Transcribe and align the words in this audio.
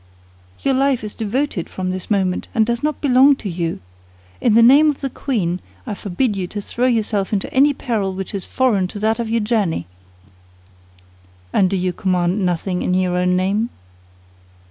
"Your 0.61 0.73
life 0.73 1.03
is 1.03 1.13
devoted 1.13 1.69
from 1.69 1.91
this 1.91 2.09
moment, 2.09 2.47
and 2.55 2.65
does 2.65 2.81
not 2.81 3.01
belong 3.01 3.35
to 3.35 3.47
you. 3.47 3.79
In 4.41 4.55
the 4.55 4.63
name 4.63 4.89
of 4.89 5.01
the 5.01 5.11
queen 5.11 5.59
I 5.85 5.93
forbid 5.93 6.35
you 6.35 6.47
to 6.47 6.59
throw 6.59 6.87
yourself 6.87 7.31
into 7.33 7.53
any 7.53 7.71
peril 7.75 8.11
which 8.15 8.33
is 8.33 8.43
foreign 8.43 8.87
to 8.87 8.97
that 8.97 9.19
of 9.19 9.29
your 9.29 9.41
journey." 9.41 9.85
"And 11.53 11.69
do 11.69 11.77
you 11.77 11.93
command 11.93 12.43
nothing 12.43 12.81
in 12.81 12.95
your 12.95 13.15
own 13.15 13.35
name?" 13.35 13.69